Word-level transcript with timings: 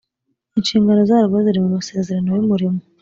inshingano 0.57 1.01
zarwo 1.09 1.35
ziri 1.45 1.59
mu 1.63 1.69
masezerano 1.77 2.29
y’umurimo 2.33 2.79